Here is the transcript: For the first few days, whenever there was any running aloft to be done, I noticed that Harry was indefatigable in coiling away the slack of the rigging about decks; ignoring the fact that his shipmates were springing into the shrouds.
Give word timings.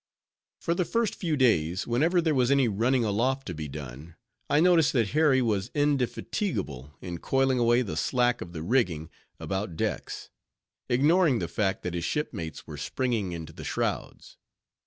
For 0.61 0.73
the 0.73 0.83
first 0.83 1.13
few 1.13 1.37
days, 1.37 1.85
whenever 1.85 2.21
there 2.23 2.33
was 2.33 2.49
any 2.49 2.67
running 2.67 3.05
aloft 3.05 3.45
to 3.45 3.53
be 3.53 3.67
done, 3.67 4.15
I 4.49 4.59
noticed 4.59 4.93
that 4.93 5.09
Harry 5.09 5.43
was 5.43 5.69
indefatigable 5.75 6.95
in 7.01 7.19
coiling 7.19 7.59
away 7.59 7.83
the 7.83 7.95
slack 7.95 8.41
of 8.41 8.51
the 8.51 8.63
rigging 8.63 9.11
about 9.39 9.77
decks; 9.77 10.31
ignoring 10.89 11.37
the 11.37 11.47
fact 11.47 11.83
that 11.83 11.93
his 11.93 12.03
shipmates 12.03 12.65
were 12.65 12.77
springing 12.77 13.31
into 13.31 13.53
the 13.53 13.63
shrouds. 13.63 14.37